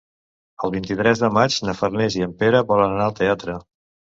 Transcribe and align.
El 0.67 0.71
vint-i-tres 0.75 1.21
de 1.25 1.29
maig 1.35 1.57
na 1.67 1.77
Farners 1.81 2.17
i 2.21 2.25
en 2.29 2.35
Pere 2.43 2.65
volen 2.73 2.97
anar 2.99 3.07
al 3.11 3.17
teatre. 3.21 3.61